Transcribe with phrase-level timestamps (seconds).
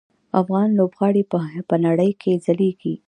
[0.41, 1.23] افغان لوبغاړي
[1.69, 2.95] په نړۍ کې ځلیږي.